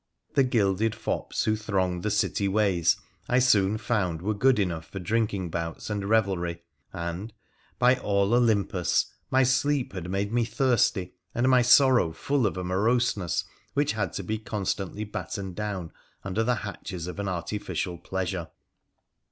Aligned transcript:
The 0.33 0.41
gilded 0.43 0.95
fops 0.95 1.43
who 1.43 1.55
thronged 1.55 2.01
the 2.01 2.09
city 2.09 2.47
ways 2.47 2.97
I 3.29 3.37
soon 3.37 3.77
found 3.77 4.23
were 4.23 4.33
good 4.33 4.57
enough 4.57 4.87
for 4.87 4.97
drinking 4.97 5.51
bouts 5.51 5.91
and 5.91 6.09
revelry, 6.09 6.63
and, 6.91 7.31
by 7.77 7.97
all 7.97 8.33
Olympus! 8.33 9.13
my 9.29 9.43
sleep 9.43 9.93
had 9.93 10.09
made 10.09 10.33
me 10.33 10.43
tbirsty 10.43 11.11
and 11.35 11.47
my 11.49 11.61
sorrow 11.61 12.13
full 12.13 12.47
of 12.47 12.57
a 12.57 12.63
moroseness 12.63 13.43
which 13.75 13.91
had 13.93 14.11
to 14.13 14.23
be 14.23 14.39
constantly 14.39 15.03
battened 15.03 15.55
down 15.55 15.91
under 16.23 16.43
the 16.43 16.55
hatches 16.65 17.05
of 17.05 17.19
an 17.19 17.27
artificial 17.29 17.99
pleasure. 17.99 18.47